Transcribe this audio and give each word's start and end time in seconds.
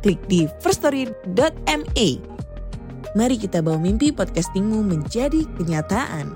klik 0.00 0.20
di 0.26 0.48
firststory.me. 0.64 2.08
Mari 3.10 3.36
kita 3.36 3.60
bawa 3.60 3.76
mimpi 3.76 4.10
podcastingmu 4.10 4.80
menjadi 4.80 5.44
kenyataan. 5.60 6.32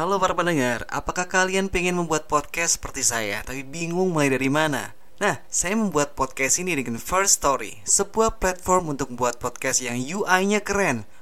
Halo 0.00 0.16
para 0.16 0.32
pendengar, 0.32 0.88
apakah 0.88 1.28
kalian 1.28 1.68
pengen 1.68 2.00
membuat 2.00 2.24
podcast 2.24 2.80
seperti 2.80 3.04
saya 3.04 3.44
tapi 3.44 3.60
bingung 3.62 4.16
mulai 4.16 4.32
dari 4.32 4.48
mana? 4.48 4.96
Nah, 5.20 5.44
saya 5.52 5.76
membuat 5.76 6.16
podcast 6.16 6.56
ini 6.56 6.72
dengan 6.72 6.96
First 6.96 7.44
Story, 7.44 7.84
sebuah 7.84 8.40
platform 8.40 8.96
untuk 8.96 9.12
membuat 9.12 9.36
podcast 9.36 9.84
yang 9.84 10.00
UI-nya 10.00 10.64
keren, 10.64 11.04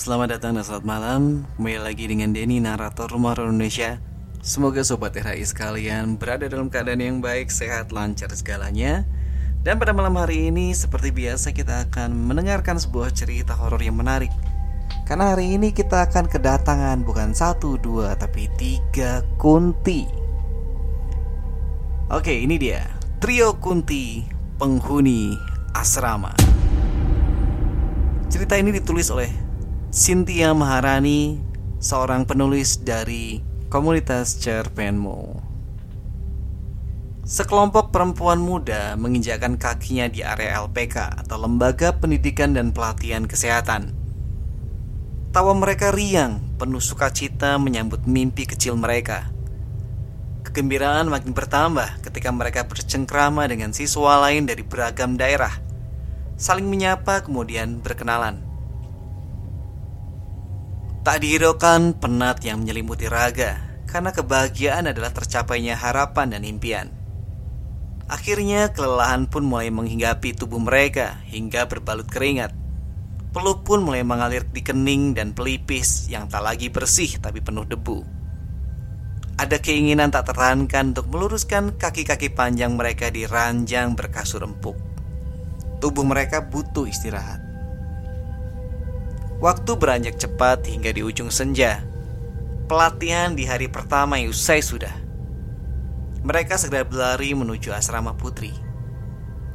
selamat 0.00 0.40
datang 0.40 0.56
dan 0.56 0.64
selamat 0.64 0.86
malam. 0.88 1.44
Kembali 1.60 1.76
lagi 1.76 2.08
dengan 2.08 2.32
Denny, 2.32 2.56
narator 2.56 3.12
Rumah 3.12 3.36
Indonesia. 3.36 4.00
Semoga 4.40 4.80
sobat 4.80 5.12
RHI 5.12 5.44
sekalian 5.44 6.16
berada 6.16 6.48
dalam 6.48 6.72
keadaan 6.72 7.04
yang 7.04 7.20
baik, 7.20 7.52
sehat, 7.52 7.92
lancar 7.92 8.32
segalanya. 8.32 9.04
Dan 9.60 9.76
pada 9.76 9.92
malam 9.92 10.16
hari 10.16 10.48
ini, 10.48 10.72
seperti 10.72 11.12
biasa 11.12 11.52
kita 11.52 11.84
akan 11.84 12.16
mendengarkan 12.16 12.80
sebuah 12.80 13.12
cerita 13.12 13.52
horor 13.52 13.84
yang 13.84 14.00
menarik. 14.00 14.32
Karena 15.04 15.36
hari 15.36 15.60
ini 15.60 15.68
kita 15.68 16.08
akan 16.08 16.32
kedatangan 16.32 17.04
bukan 17.04 17.36
satu, 17.36 17.76
dua, 17.76 18.16
tapi 18.16 18.48
tiga 18.56 19.20
kunti. 19.36 20.08
Oke, 22.08 22.40
ini 22.40 22.56
dia. 22.56 22.88
Trio 23.20 23.60
kunti 23.60 24.24
penghuni 24.56 25.36
asrama. 25.76 26.32
Cerita 28.32 28.56
ini 28.56 28.72
ditulis 28.72 29.12
oleh 29.12 29.49
Cynthia 29.90 30.54
Maharani, 30.54 31.42
seorang 31.82 32.22
penulis 32.22 32.78
dari 32.78 33.42
komunitas 33.66 34.38
Cerpenmo. 34.38 35.42
Sekelompok 37.26 37.90
perempuan 37.90 38.38
muda 38.38 38.94
menginjakkan 38.94 39.58
kakinya 39.58 40.06
di 40.06 40.22
area 40.22 40.62
LPK 40.62 41.26
atau 41.26 41.42
Lembaga 41.42 41.90
Pendidikan 41.90 42.54
dan 42.54 42.70
Pelatihan 42.70 43.26
Kesehatan. 43.26 43.90
Tawa 45.34 45.58
mereka 45.58 45.90
riang, 45.90 46.38
penuh 46.54 46.78
sukacita 46.78 47.58
menyambut 47.58 48.06
mimpi 48.06 48.46
kecil 48.46 48.78
mereka. 48.78 49.26
Kegembiraan 50.46 51.10
makin 51.10 51.34
bertambah 51.34 51.98
ketika 52.06 52.30
mereka 52.30 52.62
bercengkrama 52.62 53.42
dengan 53.50 53.74
siswa 53.74 54.22
lain 54.22 54.46
dari 54.46 54.62
beragam 54.62 55.18
daerah. 55.18 55.58
Saling 56.38 56.70
menyapa 56.70 57.26
kemudian 57.26 57.82
berkenalan. 57.82 58.49
Tak 61.00 61.24
dihiraukan 61.24 61.96
penat 61.96 62.44
yang 62.44 62.60
menyelimuti 62.60 63.08
raga 63.08 63.56
Karena 63.88 64.12
kebahagiaan 64.12 64.84
adalah 64.84 65.08
tercapainya 65.16 65.72
harapan 65.72 66.36
dan 66.36 66.44
impian. 66.44 66.92
Akhirnya 68.04 68.68
kelelahan 68.76 69.24
pun 69.24 69.48
mulai 69.48 69.72
menghinggapi 69.72 70.36
tubuh 70.36 70.60
mereka 70.60 71.24
Hingga 71.24 71.72
berbalut 71.72 72.04
keringat. 72.04 72.52
Peluk 73.32 73.64
pun 73.64 73.80
mulai 73.80 74.04
mengalir 74.04 74.44
di 74.44 74.60
kening 74.60 75.16
dan 75.16 75.32
pelipis 75.32 76.12
Yang 76.12 76.36
tak 76.36 76.42
lagi 76.44 76.68
bersih 76.68 77.16
tapi 77.16 77.40
penuh 77.40 77.64
debu. 77.64 78.04
Ada 79.40 79.56
keinginan 79.56 80.12
tak 80.12 80.28
tertahankan 80.28 80.92
untuk 80.92 81.08
meluruskan 81.08 81.80
kaki-kaki 81.80 82.28
panjang 82.28 82.76
mereka 82.76 83.08
di 83.08 83.24
ranjang 83.24 83.96
berkasur 83.96 84.44
empuk. 84.44 84.76
Tubuh 85.80 86.04
mereka 86.04 86.44
butuh 86.44 86.84
istirahat 86.84 87.49
Waktu 89.40 89.72
beranjak 89.80 90.20
cepat 90.20 90.68
hingga 90.68 90.92
di 90.92 91.00
ujung 91.00 91.32
senja. 91.32 91.80
Pelatihan 92.68 93.32
di 93.32 93.48
hari 93.48 93.72
pertama 93.72 94.20
usai 94.20 94.60
sudah. 94.60 94.92
Mereka 96.20 96.60
segera 96.60 96.84
berlari 96.84 97.32
menuju 97.32 97.72
asrama 97.72 98.12
putri. 98.12 98.52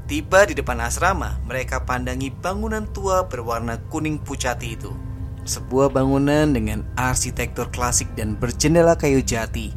Tiba 0.09 0.49
di 0.49 0.57
depan 0.57 0.81
asrama, 0.81 1.37
mereka 1.45 1.85
pandangi 1.85 2.33
bangunan 2.33 2.89
tua 2.89 3.29
berwarna 3.29 3.77
kuning 3.93 4.17
pucati 4.17 4.73
itu. 4.73 4.89
Sebuah 5.45 5.93
bangunan 5.93 6.49
dengan 6.49 6.81
arsitektur 6.97 7.69
klasik 7.69 8.09
dan 8.17 8.33
berjendela 8.33 8.97
kayu 8.97 9.21
jati. 9.21 9.69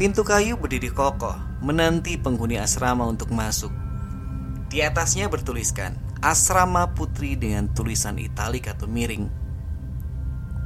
Pintu 0.00 0.24
kayu 0.24 0.56
berdiri 0.56 0.88
kokoh, 0.88 1.36
menanti 1.60 2.16
penghuni 2.16 2.56
asrama 2.56 3.04
untuk 3.04 3.28
masuk. 3.28 3.68
Di 4.72 4.80
atasnya 4.80 5.28
bertuliskan 5.28 6.00
asrama 6.22 6.94
putri 6.94 7.34
dengan 7.34 7.66
tulisan 7.74 8.14
italik 8.14 8.70
atau 8.70 8.86
miring. 8.86 9.26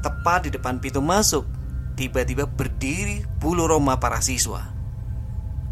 Tepat 0.05 0.47
di 0.47 0.50
depan 0.53 0.77
pintu 0.78 1.00
masuk, 1.00 1.49
tiba-tiba 1.97 2.44
berdiri 2.44 3.25
bulu 3.41 3.65
roma 3.65 3.97
para 3.97 4.21
siswa. 4.21 4.69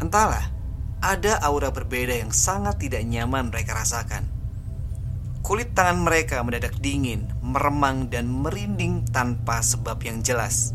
Entahlah, 0.01 0.49
ada 1.05 1.37
aura 1.45 1.69
berbeda 1.69 2.17
yang 2.17 2.33
sangat 2.33 2.81
tidak 2.81 3.05
nyaman 3.05 3.53
mereka 3.53 3.77
rasakan. 3.77 4.25
Kulit 5.45 5.77
tangan 5.77 6.01
mereka 6.01 6.41
mendadak 6.41 6.81
dingin, 6.81 7.29
meremang 7.45 8.09
dan 8.09 8.25
merinding 8.25 9.05
tanpa 9.13 9.61
sebab 9.61 10.01
yang 10.01 10.25
jelas. 10.25 10.73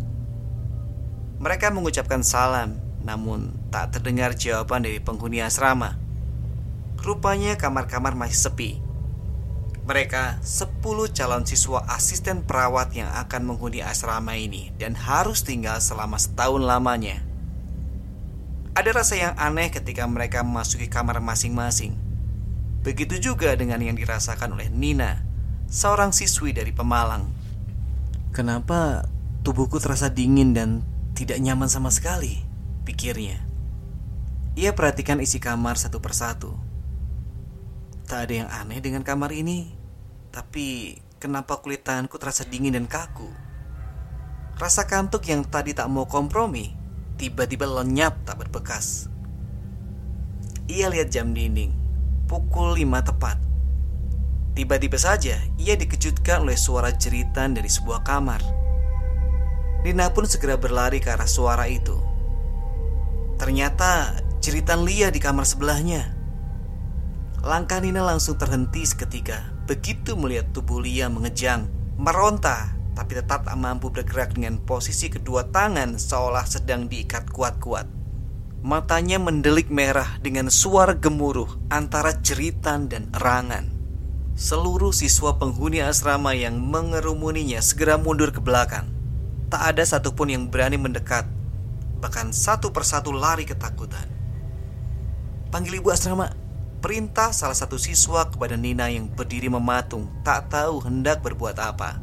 Mereka 1.43 1.75
mengucapkan 1.75 2.23
salam, 2.23 2.79
namun 3.03 3.59
tak 3.75 3.99
terdengar 3.99 4.39
jawaban 4.39 4.87
dari 4.87 5.03
penghuni 5.03 5.43
asrama. 5.43 5.99
Rupanya 7.03 7.59
kamar-kamar 7.59 8.15
masih 8.15 8.39
sepi 8.47 8.90
mereka 9.85 10.39
10 10.45 10.81
calon 11.17 11.45
siswa 11.49 11.83
asisten 11.89 12.45
perawat 12.45 12.93
yang 12.93 13.09
akan 13.17 13.49
menghuni 13.49 13.81
asrama 13.81 14.37
ini 14.37 14.71
dan 14.77 14.93
harus 14.93 15.43
tinggal 15.43 15.81
selama 15.81 16.21
setahun 16.21 16.61
lamanya. 16.61 17.25
Ada 18.77 18.95
rasa 18.95 19.15
yang 19.19 19.35
aneh 19.35 19.73
ketika 19.73 20.07
mereka 20.07 20.47
memasuki 20.47 20.87
kamar 20.87 21.19
masing-masing. 21.19 21.99
Begitu 22.81 23.21
juga 23.21 23.53
dengan 23.59 23.83
yang 23.83 23.99
dirasakan 23.99 24.57
oleh 24.57 24.73
Nina, 24.73 25.21
seorang 25.69 26.15
siswi 26.15 26.55
dari 26.55 26.73
Pemalang. 26.73 27.29
Kenapa 28.31 29.05
tubuhku 29.43 29.83
terasa 29.83 30.09
dingin 30.09 30.55
dan 30.55 30.87
tidak 31.19 31.43
nyaman 31.43 31.69
sama 31.69 31.91
sekali? 31.93 32.41
Pikirnya. 32.87 33.43
Ia 34.55 34.73
perhatikan 34.73 35.19
isi 35.19 35.43
kamar 35.43 35.77
satu 35.77 35.99
persatu. 35.99 36.70
Tak 38.11 38.27
ada 38.27 38.35
yang 38.43 38.51
aneh 38.51 38.83
dengan 38.83 39.07
kamar 39.07 39.31
ini. 39.31 39.71
Tapi 40.35 40.99
kenapa 41.23 41.63
kulit 41.63 41.87
tanganku 41.87 42.19
terasa 42.19 42.43
dingin 42.43 42.75
dan 42.75 42.91
kaku? 42.91 43.31
Rasa 44.59 44.83
kantuk 44.91 45.31
yang 45.31 45.47
tadi 45.47 45.79
tak 45.79 45.87
mau 45.87 46.11
kompromi 46.11 46.75
tiba-tiba 47.15 47.71
lenyap 47.71 48.19
tak 48.27 48.43
berbekas. 48.43 49.07
Ia 50.67 50.91
lihat 50.91 51.15
jam 51.15 51.31
dinding, 51.31 51.71
pukul 52.27 52.75
5 52.75 53.09
tepat. 53.15 53.39
Tiba-tiba 54.59 54.99
saja 54.99 55.39
ia 55.55 55.79
dikejutkan 55.79 56.43
oleh 56.43 56.59
suara 56.59 56.91
jeritan 56.91 57.55
dari 57.55 57.71
sebuah 57.71 58.03
kamar. 58.03 58.43
Nina 59.87 60.11
pun 60.11 60.27
segera 60.27 60.59
berlari 60.59 60.99
ke 60.99 61.15
arah 61.15 61.31
suara 61.31 61.71
itu. 61.71 61.95
Ternyata 63.39 64.19
jeritan 64.43 64.83
Lia 64.83 65.15
di 65.15 65.23
kamar 65.23 65.47
sebelahnya. 65.47 66.20
Langkah 67.41 67.81
Nina 67.81 68.05
langsung 68.05 68.37
terhenti 68.37 68.85
seketika 68.85 69.49
begitu 69.65 70.13
melihat 70.13 70.53
tubuh 70.53 70.77
Lia 70.77 71.09
mengejang, 71.09 71.73
meronta, 71.97 72.77
tapi 72.93 73.17
tetap 73.17 73.49
tak 73.49 73.57
mampu 73.57 73.89
bergerak 73.89 74.37
dengan 74.37 74.61
posisi 74.61 75.09
kedua 75.09 75.49
tangan 75.49 75.97
seolah 75.97 76.45
sedang 76.45 76.85
diikat 76.85 77.33
kuat-kuat. 77.33 77.89
Matanya 78.61 79.17
mendelik 79.17 79.73
merah 79.73 80.21
dengan 80.21 80.53
suara 80.53 80.93
gemuruh 80.93 81.49
antara 81.73 82.13
jeritan 82.21 82.93
dan 82.93 83.09
erangan. 83.17 83.73
Seluruh 84.37 84.93
siswa 84.93 85.41
penghuni 85.41 85.81
asrama 85.81 86.37
yang 86.37 86.61
mengerumuninya 86.61 87.65
segera 87.65 87.97
mundur 87.97 88.37
ke 88.37 88.45
belakang. 88.45 88.93
Tak 89.49 89.65
ada 89.65 89.85
satupun 89.89 90.29
yang 90.29 90.53
berani 90.53 90.77
mendekat, 90.77 91.25
bahkan 92.05 92.37
satu 92.37 92.69
persatu 92.69 93.17
lari 93.17 93.49
ketakutan. 93.49 94.05
Panggil 95.49 95.81
ibu 95.81 95.89
asrama, 95.89 96.31
perintah 96.81 97.31
salah 97.37 97.57
satu 97.57 97.77
siswa 97.77 98.27
kepada 98.33 98.57
Nina 98.57 98.89
yang 98.89 99.07
berdiri 99.13 99.53
mematung, 99.53 100.09
tak 100.25 100.51
tahu 100.51 100.83
hendak 100.83 101.21
berbuat 101.21 101.57
apa. 101.61 102.01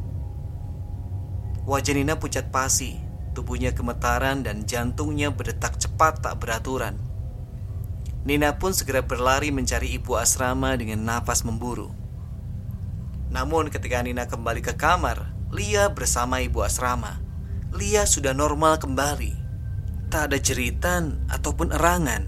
Wajah 1.68 1.94
Nina 1.98 2.16
pucat 2.16 2.48
pasi, 2.48 3.08
Tubuhnya 3.38 3.70
gemetaran 3.70 4.42
dan 4.42 4.66
jantungnya 4.66 5.30
berdetak 5.30 5.78
cepat 5.78 6.18
tak 6.26 6.42
beraturan. 6.42 6.98
Nina 8.26 8.58
pun 8.58 8.74
segera 8.74 8.98
berlari 8.98 9.54
mencari 9.54 9.94
ibu 9.94 10.18
asrama 10.18 10.74
dengan 10.74 11.06
nafas 11.06 11.46
memburu. 11.46 11.94
Namun 13.30 13.70
ketika 13.70 14.02
Nina 14.02 14.26
kembali 14.26 14.58
ke 14.58 14.74
kamar, 14.74 15.30
Lia 15.54 15.86
bersama 15.94 16.42
ibu 16.42 16.66
asrama. 16.66 17.22
Lia 17.70 18.10
sudah 18.10 18.34
normal 18.34 18.82
kembali. 18.82 19.32
Tak 20.10 20.34
ada 20.34 20.38
jeritan 20.42 21.22
ataupun 21.30 21.70
erangan. 21.70 22.26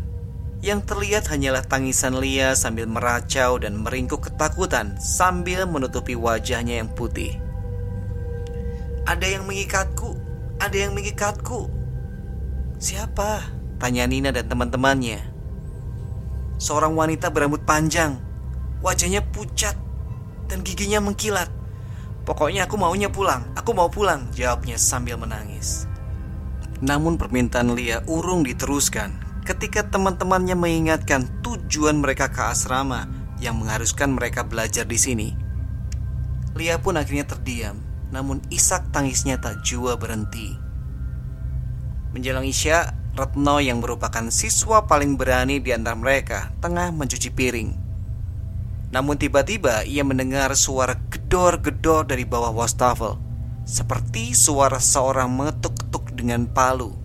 Yang 0.61 0.93
terlihat 0.93 1.25
hanyalah 1.33 1.65
tangisan 1.65 2.21
Lia 2.21 2.53
sambil 2.53 2.85
meracau 2.85 3.57
dan 3.57 3.81
meringkuk 3.81 4.29
ketakutan 4.29 5.01
sambil 5.01 5.65
menutupi 5.65 6.12
wajahnya 6.12 6.85
yang 6.85 6.93
putih. 6.93 7.41
Ada 9.09 9.41
yang 9.41 9.49
mengikatku, 9.49 10.21
ada 10.61 10.77
yang 10.77 10.93
mengikatku. 10.93 11.65
Siapa? 12.77 13.41
Tanya 13.81 14.05
Nina 14.05 14.37
dan 14.37 14.53
teman-temannya. 14.53 15.25
Seorang 16.61 16.93
wanita 16.93 17.33
berambut 17.33 17.65
panjang, 17.65 18.21
wajahnya 18.85 19.25
pucat, 19.33 19.73
dan 20.45 20.61
giginya 20.61 21.01
mengkilat. 21.01 21.49
Pokoknya 22.29 22.69
aku 22.69 22.77
maunya 22.77 23.09
pulang, 23.09 23.49
aku 23.57 23.73
mau 23.73 23.89
pulang, 23.89 24.29
jawabnya 24.37 24.77
sambil 24.77 25.17
menangis. 25.17 25.89
Namun 26.85 27.17
permintaan 27.17 27.73
Lia 27.73 28.05
urung 28.05 28.45
diteruskan 28.45 29.30
ketika 29.44 29.87
teman-temannya 29.88 30.56
mengingatkan 30.56 31.28
tujuan 31.40 32.00
mereka 32.00 32.28
ke 32.28 32.40
asrama 32.40 33.08
yang 33.40 33.56
mengharuskan 33.56 34.12
mereka 34.16 34.44
belajar 34.44 34.84
di 34.84 34.98
sini. 35.00 35.28
Lia 36.58 36.82
pun 36.82 36.98
akhirnya 36.98 37.25
terdiam 37.25 37.90
namun 38.10 38.42
isak 38.50 38.90
tangisnya 38.90 39.38
tak 39.38 39.62
jua 39.62 39.94
berhenti. 39.94 40.58
Menjelang 42.10 42.42
Isya, 42.42 42.90
Retno 43.14 43.62
yang 43.62 43.82
merupakan 43.82 44.26
siswa 44.31 44.87
paling 44.87 45.14
berani 45.14 45.62
di 45.62 45.70
antara 45.70 45.94
mereka 45.98 46.50
tengah 46.58 46.90
mencuci 46.90 47.31
piring. 47.31 47.70
Namun 48.90 49.14
tiba-tiba 49.14 49.87
ia 49.87 50.02
mendengar 50.02 50.50
suara 50.58 50.98
gedor-gedor 51.10 52.10
dari 52.10 52.26
bawah 52.26 52.50
wastafel, 52.50 53.22
seperti 53.62 54.34
suara 54.34 54.82
seorang 54.82 55.31
mengetuk-ketuk 55.31 56.10
dengan 56.19 56.50
palu. 56.50 57.00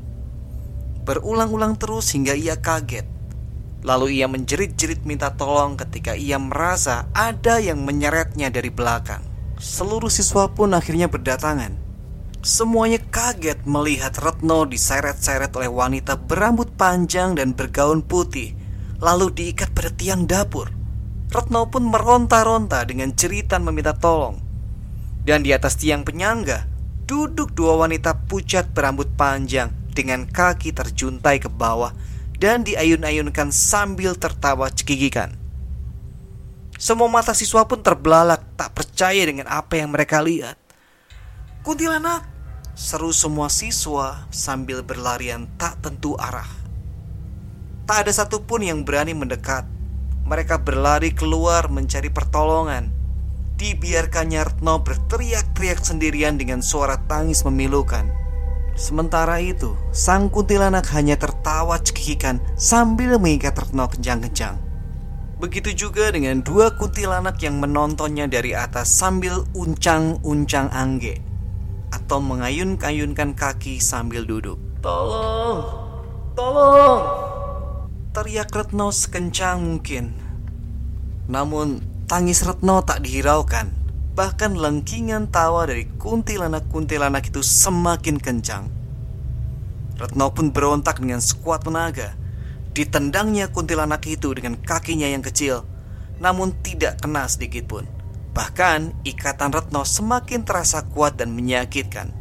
Berulang-ulang 1.06 1.78
terus 1.78 2.18
hingga 2.18 2.34
ia 2.34 2.58
kaget. 2.58 3.06
Lalu 3.86 4.18
ia 4.18 4.26
menjerit-jerit 4.26 5.06
minta 5.06 5.38
tolong 5.38 5.78
ketika 5.78 6.18
ia 6.18 6.42
merasa 6.42 7.06
ada 7.14 7.62
yang 7.62 7.86
menyeretnya 7.86 8.50
dari 8.50 8.74
belakang. 8.74 9.22
Seluruh 9.62 10.10
siswa 10.10 10.50
pun 10.50 10.74
akhirnya 10.74 11.06
berdatangan. 11.06 11.78
Semuanya 12.42 12.98
kaget 12.98 13.62
melihat 13.70 14.18
Retno 14.18 14.66
diseret-seret 14.66 15.54
oleh 15.54 15.70
wanita 15.70 16.18
berambut 16.18 16.74
panjang 16.74 17.38
dan 17.38 17.54
bergaun 17.54 18.02
putih, 18.02 18.58
lalu 18.98 19.30
diikat 19.30 19.78
pada 19.78 19.94
tiang 19.94 20.26
dapur. 20.26 20.74
Retno 21.30 21.70
pun 21.70 21.86
meronta-ronta 21.86 22.82
dengan 22.82 23.14
ceritan 23.14 23.62
meminta 23.62 23.94
tolong. 23.94 24.42
Dan 25.22 25.46
di 25.46 25.54
atas 25.54 25.78
tiang 25.78 26.02
penyangga, 26.02 26.66
duduk 27.06 27.54
dua 27.54 27.86
wanita 27.86 28.26
pucat 28.26 28.74
berambut 28.74 29.14
panjang 29.14 29.85
dengan 29.96 30.28
kaki 30.28 30.76
terjuntai 30.76 31.40
ke 31.40 31.48
bawah 31.48 31.96
dan 32.36 32.68
diayun-ayunkan 32.68 33.50
sambil 33.50 34.14
tertawa 34.20 34.68
cekikikan. 34.68 35.40
Semua 36.76 37.08
mata 37.08 37.32
siswa 37.32 37.64
pun 37.64 37.80
terbelalak, 37.80 38.44
tak 38.60 38.76
percaya 38.76 39.24
dengan 39.24 39.48
apa 39.48 39.80
yang 39.80 39.96
mereka 39.96 40.20
lihat. 40.20 40.60
Kuntilanak, 41.64 42.28
seru 42.76 43.16
semua 43.16 43.48
siswa 43.48 44.28
sambil 44.28 44.84
berlarian 44.84 45.48
tak 45.56 45.80
tentu 45.80 46.20
arah. 46.20 46.46
Tak 47.88 48.06
ada 48.06 48.12
satupun 48.12 48.68
yang 48.68 48.84
berani 48.84 49.16
mendekat. 49.16 49.64
Mereka 50.28 50.66
berlari 50.66 51.16
keluar 51.16 51.72
mencari 51.72 52.12
pertolongan. 52.12 52.92
Dibiarkannya 53.56 54.44
Retno 54.44 54.84
berteriak-teriak 54.84 55.80
sendirian 55.80 56.36
dengan 56.36 56.60
suara 56.60 57.00
tangis 57.08 57.46
memilukan. 57.48 58.25
Sementara 58.76 59.40
itu, 59.40 59.72
sang 59.96 60.28
kuntilanak 60.28 60.92
hanya 60.92 61.16
tertawa 61.16 61.80
cekikikan 61.80 62.44
sambil 62.60 63.16
mengikat 63.16 63.56
Retno 63.56 63.88
kencang-kencang. 63.88 64.60
Begitu 65.40 65.88
juga 65.88 66.12
dengan 66.12 66.44
dua 66.44 66.76
kuntilanak 66.76 67.40
yang 67.40 67.64
menontonnya 67.64 68.28
dari 68.28 68.52
atas 68.52 68.92
sambil 68.92 69.48
uncang-uncang 69.56 70.68
angge 70.76 71.24
atau 71.92 72.20
mengayun-ayunkan 72.20 73.32
kaki 73.32 73.80
sambil 73.80 74.28
duduk. 74.28 74.60
Tolong, 74.84 75.60
tolong! 76.36 77.00
Teriak 78.12 78.52
Retno 78.52 78.92
sekencang 78.92 79.60
mungkin. 79.64 80.16
Namun 81.32 81.80
tangis 82.12 82.44
Retno 82.44 82.84
tak 82.84 83.08
dihiraukan. 83.08 83.85
Bahkan 84.16 84.56
lengkingan 84.56 85.28
tawa 85.28 85.68
dari 85.68 85.92
kuntilanak-kuntilanak 86.00 87.30
itu 87.30 87.44
semakin 87.44 88.16
kencang. 88.16 88.72
Retno 90.00 90.32
pun 90.32 90.52
berontak 90.56 91.04
dengan 91.04 91.20
sekuat 91.20 91.68
tenaga 91.68 92.16
Ditendangnya 92.76 93.48
kuntilanak 93.56 94.04
itu 94.04 94.36
dengan 94.36 94.60
kakinya 94.60 95.08
yang 95.08 95.24
kecil, 95.24 95.64
namun 96.20 96.52
tidak 96.60 97.00
kena 97.00 97.24
sedikit 97.32 97.72
pun. 97.72 97.88
Bahkan 98.36 99.08
ikatan 99.08 99.56
Retno 99.56 99.88
semakin 99.88 100.44
terasa 100.44 100.84
kuat 100.84 101.16
dan 101.16 101.32
menyakitkan. 101.32 102.12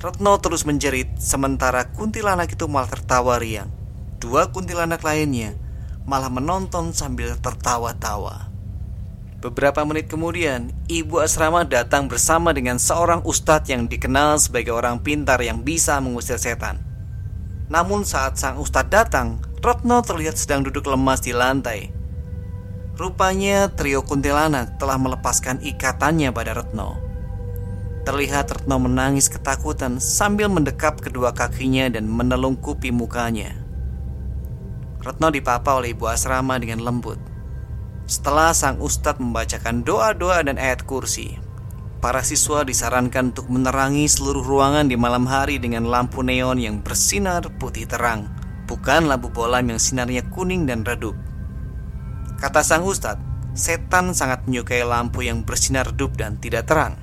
Retno 0.00 0.40
terus 0.40 0.64
menjerit 0.64 1.20
sementara 1.20 1.84
kuntilanak 1.92 2.56
itu 2.56 2.64
malah 2.64 2.88
tertawa 2.88 3.36
riang. 3.36 3.68
Dua 4.16 4.48
kuntilanak 4.48 5.04
lainnya 5.04 5.52
malah 6.08 6.32
menonton 6.32 6.96
sambil 6.96 7.36
tertawa-tawa. 7.36 8.51
Beberapa 9.42 9.82
menit 9.82 10.06
kemudian, 10.06 10.70
ibu 10.86 11.18
asrama 11.18 11.66
datang 11.66 12.06
bersama 12.06 12.54
dengan 12.54 12.78
seorang 12.78 13.26
ustadz 13.26 13.74
yang 13.74 13.90
dikenal 13.90 14.38
sebagai 14.38 14.70
orang 14.70 15.02
pintar 15.02 15.42
yang 15.42 15.66
bisa 15.66 15.98
mengusir 15.98 16.38
setan. 16.38 16.78
Namun 17.66 18.06
saat 18.06 18.38
sang 18.38 18.62
ustadz 18.62 18.94
datang, 18.94 19.42
Retno 19.58 19.98
terlihat 19.98 20.38
sedang 20.38 20.62
duduk 20.62 20.86
lemas 20.86 21.26
di 21.26 21.34
lantai. 21.34 21.90
Rupanya 22.94 23.66
trio 23.74 24.06
kuntilanak 24.06 24.78
telah 24.78 24.94
melepaskan 24.94 25.58
ikatannya 25.58 26.30
pada 26.30 26.54
Retno. 26.54 27.02
Terlihat 28.06 28.46
Retno 28.46 28.78
menangis 28.78 29.26
ketakutan 29.26 29.98
sambil 29.98 30.46
mendekap 30.54 31.02
kedua 31.02 31.34
kakinya 31.34 31.90
dan 31.90 32.06
menelungkupi 32.06 32.94
mukanya. 32.94 33.58
Retno 35.02 35.34
dipapa 35.34 35.82
oleh 35.82 35.98
ibu 35.98 36.06
asrama 36.06 36.62
dengan 36.62 36.78
lembut. 36.86 37.31
Setelah 38.06 38.50
sang 38.52 38.82
ustadz 38.82 39.22
membacakan 39.22 39.86
doa-doa 39.86 40.42
dan 40.42 40.58
ayat 40.58 40.82
kursi, 40.82 41.38
para 42.02 42.20
siswa 42.26 42.66
disarankan 42.66 43.30
untuk 43.30 43.46
menerangi 43.46 44.10
seluruh 44.10 44.42
ruangan 44.42 44.90
di 44.90 44.98
malam 44.98 45.22
hari 45.22 45.62
dengan 45.62 45.86
lampu 45.86 46.26
neon 46.26 46.58
yang 46.58 46.82
bersinar 46.82 47.46
putih 47.62 47.86
terang, 47.86 48.26
bukan 48.66 49.06
lampu 49.06 49.30
bolam 49.30 49.62
yang 49.70 49.78
sinarnya 49.78 50.26
kuning 50.34 50.66
dan 50.66 50.82
redup. 50.82 51.14
Kata 52.42 52.66
sang 52.66 52.82
ustadz, 52.82 53.22
setan 53.54 54.18
sangat 54.18 54.50
menyukai 54.50 54.82
lampu 54.82 55.22
yang 55.22 55.46
bersinar 55.46 55.94
redup 55.94 56.18
dan 56.18 56.42
tidak 56.42 56.66
terang. 56.66 56.98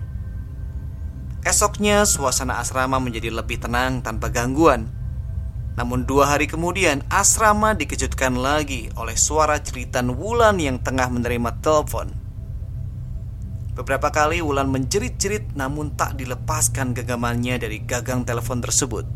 Esoknya 1.47 2.03
suasana 2.03 2.59
asrama 2.59 2.99
menjadi 2.99 3.31
lebih 3.31 3.63
tenang 3.63 4.03
tanpa 4.03 4.27
gangguan. 4.27 4.91
Namun 5.77 6.07
dua 6.07 6.33
hari 6.33 6.49
kemudian 6.49 7.05
asrama 7.11 7.77
dikejutkan 7.77 8.38
lagi 8.39 8.89
oleh 8.97 9.17
suara 9.19 9.59
ceritan 9.61 10.15
Wulan 10.15 10.57
yang 10.57 10.81
tengah 10.81 11.11
menerima 11.11 11.61
telepon. 11.61 12.15
Beberapa 13.79 14.11
kali 14.11 14.43
Wulan 14.43 14.67
menjerit-jerit 14.67 15.55
namun 15.55 15.95
tak 15.95 16.19
dilepaskan 16.19 16.91
genggamannya 16.91 17.61
dari 17.63 17.79
gagang 17.79 18.27
telepon 18.27 18.59
tersebut. 18.59 19.07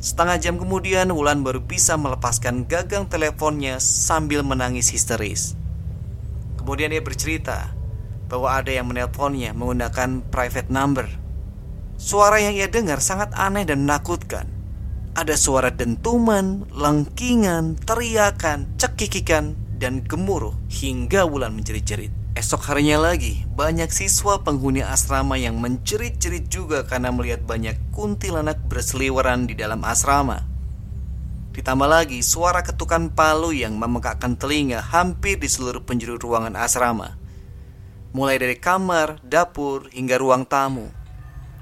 Setengah 0.00 0.40
jam 0.40 0.56
kemudian 0.56 1.12
Wulan 1.12 1.44
baru 1.44 1.60
bisa 1.60 1.92
melepaskan 2.00 2.64
gagang 2.64 3.04
teleponnya 3.04 3.76
sambil 3.76 4.40
menangis 4.40 4.88
histeris. 4.88 5.60
Kemudian 6.56 6.88
dia 6.88 7.04
bercerita 7.04 7.76
bahwa 8.32 8.56
ada 8.56 8.72
yang 8.72 8.88
menelponnya 8.88 9.52
menggunakan 9.52 10.24
private 10.32 10.72
number. 10.72 11.04
Suara 12.00 12.40
yang 12.40 12.56
ia 12.56 12.64
dengar 12.70 13.04
sangat 13.04 13.28
aneh 13.36 13.68
dan 13.68 13.84
menakutkan. 13.84 14.59
Ada 15.10 15.34
suara 15.34 15.74
dentuman, 15.74 16.62
lengkingan, 16.70 17.82
teriakan, 17.82 18.70
cekikikan, 18.78 19.58
dan 19.80 20.06
gemuruh 20.06 20.54
hingga 20.70 21.26
Wulan 21.26 21.56
menjerit-jerit. 21.58 22.14
Esok 22.38 22.62
harinya 22.70 23.10
lagi, 23.10 23.42
banyak 23.58 23.90
siswa 23.90 24.38
penghuni 24.38 24.86
asrama 24.86 25.34
yang 25.34 25.58
menjerit-jerit 25.58 26.46
juga 26.46 26.86
karena 26.86 27.10
melihat 27.10 27.42
banyak 27.42 27.74
kuntilanak 27.90 28.62
berseliweran 28.70 29.50
di 29.50 29.58
dalam 29.58 29.82
asrama. 29.82 30.46
Ditambah 31.50 31.90
lagi 31.90 32.22
suara 32.22 32.62
ketukan 32.62 33.10
palu 33.10 33.50
yang 33.50 33.74
memekakkan 33.74 34.38
telinga 34.38 34.78
hampir 34.78 35.42
di 35.42 35.50
seluruh 35.50 35.82
penjuru 35.82 36.22
ruangan 36.22 36.54
asrama. 36.54 37.18
Mulai 38.14 38.38
dari 38.38 38.56
kamar, 38.62 39.18
dapur, 39.26 39.90
hingga 39.90 40.14
ruang 40.22 40.46
tamu. 40.46 40.86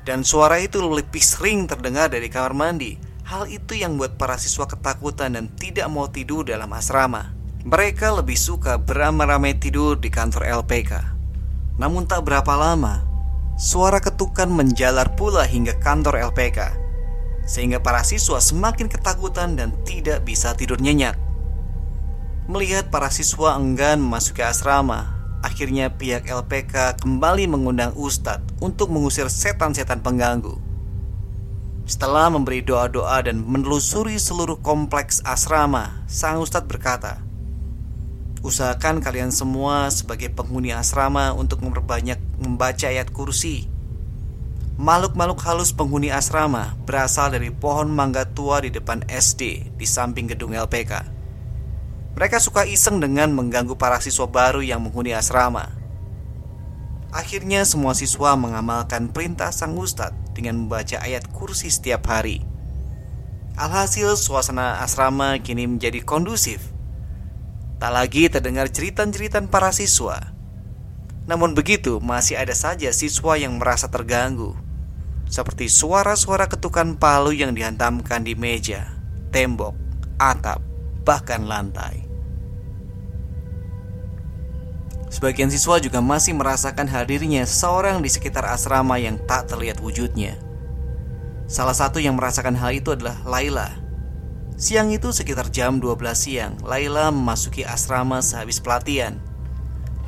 Dan 0.04 0.20
suara 0.20 0.60
itu 0.60 0.84
lebih 0.84 1.24
sering 1.24 1.64
terdengar 1.64 2.12
dari 2.12 2.28
kamar 2.28 2.52
mandi. 2.52 3.07
Hal 3.28 3.44
itu 3.52 3.76
yang 3.76 4.00
membuat 4.00 4.16
para 4.16 4.40
siswa 4.40 4.64
ketakutan 4.64 5.36
dan 5.36 5.52
tidak 5.52 5.84
mau 5.92 6.08
tidur 6.08 6.48
dalam 6.48 6.72
asrama. 6.72 7.28
Mereka 7.60 8.16
lebih 8.16 8.40
suka 8.40 8.80
beramai-ramai 8.80 9.52
tidur 9.60 10.00
di 10.00 10.08
kantor 10.08 10.48
LPK. 10.64 10.96
Namun 11.76 12.08
tak 12.08 12.24
berapa 12.24 12.48
lama, 12.56 13.04
suara 13.60 14.00
ketukan 14.00 14.48
menjalar 14.48 15.12
pula 15.12 15.44
hingga 15.44 15.76
kantor 15.76 16.32
LPK, 16.32 16.72
sehingga 17.44 17.84
para 17.84 18.00
siswa 18.00 18.40
semakin 18.40 18.88
ketakutan 18.88 19.60
dan 19.60 19.76
tidak 19.84 20.24
bisa 20.24 20.56
tidur 20.56 20.80
nyenyak. 20.80 21.20
Melihat 22.48 22.88
para 22.88 23.12
siswa 23.12 23.60
enggan 23.60 24.00
memasuki 24.00 24.40
asrama, 24.40 25.04
akhirnya 25.44 25.92
pihak 25.92 26.24
LPK 26.32 27.04
kembali 27.04 27.44
mengundang 27.44 27.92
Ustadz 27.92 28.56
untuk 28.64 28.88
mengusir 28.88 29.28
setan-setan 29.28 30.00
pengganggu. 30.00 30.67
Setelah 31.88 32.28
memberi 32.28 32.60
doa-doa 32.60 33.24
dan 33.24 33.40
menelusuri 33.40 34.20
seluruh 34.20 34.60
kompleks 34.60 35.24
asrama, 35.24 36.04
sang 36.04 36.36
Ustadz 36.36 36.68
berkata, 36.68 37.24
Usahakan 38.44 39.00
kalian 39.00 39.32
semua 39.32 39.88
sebagai 39.88 40.28
penghuni 40.28 40.68
asrama 40.68 41.32
untuk 41.32 41.64
memperbanyak 41.64 42.20
membaca 42.44 42.92
ayat 42.92 43.08
kursi. 43.08 43.72
Makhluk-makhluk 44.76 45.40
halus 45.48 45.72
penghuni 45.72 46.12
asrama 46.12 46.76
berasal 46.84 47.32
dari 47.32 47.48
pohon 47.48 47.88
mangga 47.88 48.28
tua 48.28 48.60
di 48.60 48.68
depan 48.68 49.08
SD 49.08 49.72
di 49.80 49.86
samping 49.88 50.28
gedung 50.28 50.52
LPK. 50.52 50.92
Mereka 52.20 52.36
suka 52.36 52.68
iseng 52.68 53.00
dengan 53.00 53.32
mengganggu 53.32 53.80
para 53.80 53.96
siswa 54.04 54.28
baru 54.28 54.60
yang 54.60 54.84
menghuni 54.84 55.16
asrama. 55.16 55.72
Akhirnya 57.16 57.64
semua 57.64 57.96
siswa 57.96 58.36
mengamalkan 58.36 59.08
perintah 59.08 59.48
sang 59.48 59.72
ustadz 59.80 60.27
dengan 60.38 60.62
membaca 60.62 61.02
ayat 61.02 61.26
kursi 61.34 61.66
setiap 61.66 62.06
hari. 62.06 62.46
Alhasil 63.58 64.14
suasana 64.14 64.78
asrama 64.86 65.34
kini 65.42 65.66
menjadi 65.66 65.98
kondusif 66.06 66.78
Tak 67.78 67.94
lagi 67.94 68.26
terdengar 68.26 68.66
cerita-cerita 68.70 69.38
para 69.46 69.70
siswa. 69.70 70.18
Namun 71.30 71.54
begitu, 71.54 72.02
masih 72.02 72.34
ada 72.34 72.50
saja 72.50 72.90
siswa 72.90 73.38
yang 73.38 73.54
merasa 73.54 73.86
terganggu. 73.86 74.58
Seperti 75.30 75.70
suara-suara 75.70 76.50
ketukan 76.50 76.98
palu 76.98 77.30
yang 77.30 77.54
dihantamkan 77.54 78.26
di 78.26 78.34
meja, 78.34 78.90
tembok, 79.30 79.78
atap, 80.18 80.58
bahkan 81.06 81.46
lantai. 81.46 82.07
Sebagian 85.08 85.48
siswa 85.48 85.80
juga 85.80 86.04
masih 86.04 86.36
merasakan 86.36 86.88
hadirnya 86.88 87.48
seorang 87.48 88.04
di 88.04 88.12
sekitar 88.12 88.44
asrama 88.44 89.00
yang 89.00 89.16
tak 89.24 89.48
terlihat 89.48 89.80
wujudnya. 89.80 90.36
Salah 91.48 91.72
satu 91.72 91.96
yang 91.96 92.16
merasakan 92.20 92.56
hal 92.60 92.76
itu 92.76 92.92
adalah 92.92 93.16
Laila, 93.24 93.88
Siang 94.58 94.90
itu 94.90 95.14
sekitar 95.14 95.54
jam 95.54 95.78
12 95.78 96.18
siang, 96.18 96.58
Laila 96.66 97.14
memasuki 97.14 97.62
asrama 97.62 98.18
sehabis 98.18 98.58
pelatihan. 98.58 99.14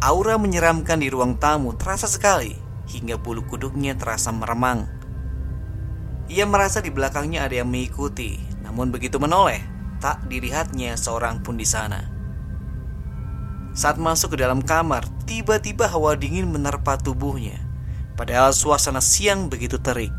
Aura 0.03 0.43
menyeramkan 0.43 0.99
di 0.99 1.07
ruang 1.07 1.39
tamu 1.39 1.71
terasa 1.79 2.11
sekali, 2.11 2.59
hingga 2.91 3.15
bulu 3.15 3.47
kuduknya 3.47 3.95
terasa 3.95 4.35
meremang. 4.35 4.91
Ia 6.27 6.51
merasa 6.51 6.83
di 6.83 6.91
belakangnya 6.91 7.47
ada 7.47 7.63
yang 7.63 7.71
mengikuti, 7.71 8.43
namun 8.67 8.91
begitu 8.91 9.23
menoleh, 9.23 9.63
tak 10.03 10.27
dilihatnya 10.27 10.99
seorang 10.99 11.47
pun 11.47 11.55
di 11.55 11.63
sana. 11.63 12.03
Saat 13.73 13.97
masuk 14.03 14.35
ke 14.35 14.43
dalam 14.43 14.61
kamar, 14.61 15.07
tiba-tiba 15.25 15.87
hawa 15.87 16.19
dingin 16.19 16.51
menerpa 16.51 16.99
tubuhnya. 16.99 17.59
Padahal 18.19 18.53
suasana 18.53 19.01
siang 19.01 19.49
begitu 19.49 19.79
terik. 19.81 20.13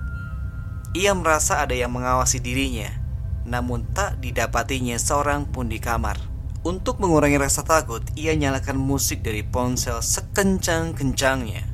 Ia 0.95 1.15
merasa 1.15 1.63
ada 1.63 1.75
yang 1.75 1.93
mengawasi 1.93 2.39
dirinya 2.43 3.01
namun 3.45 3.89
tak 3.91 4.21
didapatinya 4.21 4.97
seorang 4.97 5.49
pun 5.49 5.69
di 5.69 5.81
kamar. 5.81 6.17
Untuk 6.61 7.01
mengurangi 7.01 7.41
rasa 7.41 7.65
takut, 7.65 8.05
ia 8.13 8.37
nyalakan 8.37 8.77
musik 8.77 9.25
dari 9.25 9.41
ponsel 9.41 9.97
sekencang-kencangnya. 9.97 11.65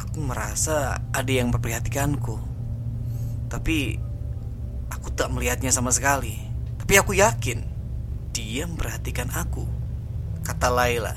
Aku 0.00 0.24
merasa 0.24 1.04
ada 1.12 1.28
yang 1.28 1.52
memperhatikanku, 1.52 2.40
tapi 3.52 4.00
aku 4.88 5.12
tak 5.12 5.28
melihatnya 5.28 5.68
sama 5.68 5.92
sekali. 5.92 6.40
Tapi 6.80 6.94
aku 6.96 7.12
yakin 7.20 7.60
dia 8.32 8.64
memperhatikan 8.64 9.28
aku, 9.36 9.68
kata 10.44 10.68
Laila. 10.68 11.16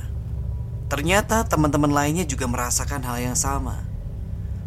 Ternyata 0.87 1.43
teman-teman 1.43 1.91
lainnya 1.91 2.23
juga 2.23 2.47
merasakan 2.47 3.03
hal 3.03 3.19
yang 3.19 3.35
sama. 3.35 3.83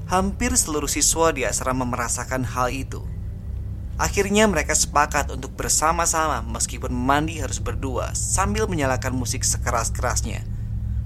Hampir 0.07 0.52
seluruh 0.52 0.90
siswa 0.90 1.33
di 1.33 1.49
asrama 1.49 1.88
merasakan 1.88 2.45
hal 2.45 2.69
itu. 2.69 3.00
Akhirnya 3.97 4.45
mereka 4.49 4.76
sepakat 4.76 5.33
untuk 5.33 5.57
bersama-sama 5.57 6.45
meskipun 6.45 6.93
mandi 6.93 7.40
harus 7.40 7.61
berdua 7.61 8.12
sambil 8.17 8.64
menyalakan 8.64 9.12
musik 9.12 9.45
sekeras-kerasnya 9.45 10.45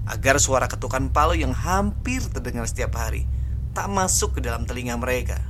agar 0.07 0.39
suara 0.39 0.69
ketukan 0.71 1.11
palu 1.11 1.35
yang 1.35 1.51
hampir 1.51 2.23
terdengar 2.31 2.63
setiap 2.69 2.95
hari 2.95 3.27
tak 3.75 3.91
masuk 3.91 4.39
ke 4.39 4.39
dalam 4.39 4.63
telinga 4.63 4.95
mereka. 4.95 5.43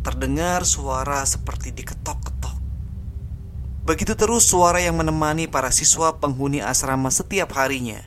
Terdengar 0.00 0.64
suara 0.64 1.20
seperti 1.28 1.76
diketok-ketok. 1.76 2.35
Begitu 3.86 4.18
terus 4.18 4.50
suara 4.50 4.82
yang 4.82 4.98
menemani 4.98 5.46
para 5.46 5.70
siswa 5.70 6.18
penghuni 6.18 6.58
asrama 6.58 7.08
setiap 7.08 7.54
harinya. 7.54 8.02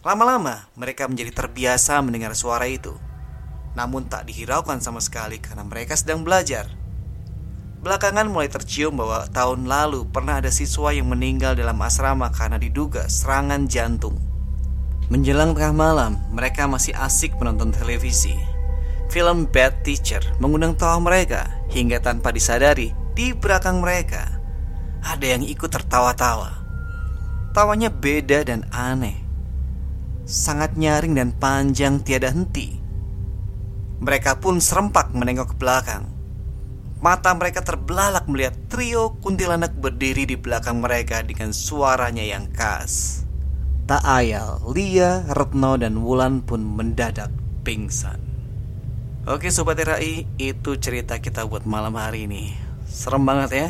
Lama-lama 0.00 0.72
mereka 0.72 1.04
menjadi 1.04 1.36
terbiasa 1.36 2.00
mendengar 2.00 2.32
suara 2.32 2.64
itu 2.64 2.96
namun 3.74 4.06
tak 4.10 4.26
dihiraukan 4.26 4.82
sama 4.82 4.98
sekali 4.98 5.38
karena 5.38 5.62
mereka 5.62 5.94
sedang 5.94 6.26
belajar. 6.26 6.66
Belakangan 7.80 8.28
mulai 8.28 8.52
tercium 8.52 8.92
bahwa 8.92 9.24
tahun 9.32 9.64
lalu 9.64 10.04
pernah 10.12 10.36
ada 10.36 10.52
siswa 10.52 10.92
yang 10.92 11.08
meninggal 11.08 11.56
dalam 11.56 11.80
asrama 11.80 12.28
karena 12.28 12.60
diduga 12.60 13.08
serangan 13.08 13.64
jantung. 13.70 14.20
Menjelang 15.08 15.56
tengah 15.56 15.74
malam, 15.74 16.12
mereka 16.30 16.68
masih 16.68 16.92
asik 16.92 17.34
menonton 17.40 17.72
televisi. 17.72 18.36
Film 19.10 19.48
Bad 19.48 19.82
Teacher 19.82 20.22
mengundang 20.38 20.76
tawa 20.76 21.00
mereka 21.02 21.50
hingga 21.72 21.98
tanpa 21.98 22.30
disadari 22.30 22.94
di 23.16 23.34
belakang 23.34 23.82
mereka 23.82 24.39
ada 25.04 25.26
yang 25.26 25.44
ikut 25.44 25.68
tertawa-tawa. 25.68 26.60
Tawanya 27.50 27.90
beda 27.90 28.46
dan 28.46 28.68
aneh. 28.70 29.18
Sangat 30.22 30.78
nyaring 30.78 31.18
dan 31.18 31.34
panjang 31.34 31.98
tiada 32.04 32.30
henti. 32.30 32.78
Mereka 34.00 34.38
pun 34.38 34.62
serempak 34.62 35.12
menengok 35.12 35.52
ke 35.52 35.56
belakang. 35.58 36.08
Mata 37.00 37.32
mereka 37.32 37.64
terbelalak 37.64 38.28
melihat 38.28 38.54
trio 38.68 39.16
kuntilanak 39.24 39.72
berdiri 39.72 40.28
di 40.28 40.36
belakang 40.36 40.84
mereka 40.84 41.24
dengan 41.24 41.50
suaranya 41.50 42.22
yang 42.22 42.52
khas. 42.52 43.24
Tak 43.90 44.06
ayal, 44.06 44.62
Lia, 44.70 45.26
Retno, 45.34 45.74
dan 45.74 45.98
Wulan 45.98 46.46
pun 46.46 46.62
mendadak 46.62 47.34
pingsan. 47.66 48.22
Oke 49.26 49.50
Sobat 49.50 49.82
RAI, 49.82 50.30
itu 50.38 50.78
cerita 50.78 51.18
kita 51.18 51.42
buat 51.44 51.66
malam 51.66 51.98
hari 51.98 52.30
ini. 52.30 52.54
Serem 52.86 53.26
banget 53.26 53.50
ya. 53.50 53.68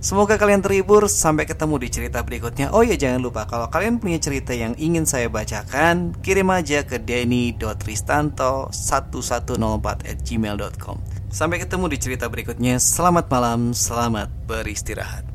Semoga 0.00 0.40
kalian 0.40 0.64
terhibur 0.64 1.04
Sampai 1.12 1.44
ketemu 1.44 1.76
di 1.76 1.92
cerita 1.92 2.24
berikutnya. 2.24 2.72
Oh 2.72 2.80
ya 2.80 2.96
jangan 2.96 3.20
lupa 3.20 3.44
Kalau 3.44 3.68
kalian 3.68 4.00
punya 4.00 4.16
cerita 4.16 4.56
yang 4.56 4.72
ingin 4.80 5.04
saya 5.04 5.28
bacakan 5.28 6.16
Kirim 6.24 6.48
aja 6.48 6.88
ke 6.88 6.96
denny.ristanto1104 6.96 9.86
at 10.08 10.16
gmail.com 10.24 10.96
Sampai 11.30 11.62
ketemu 11.62 11.94
di 11.94 11.98
cerita 12.02 12.26
berikutnya. 12.26 12.82
Selamat 12.82 13.30
malam 13.30 13.70
Selamat 13.76 14.32
beristirahat 14.48 15.29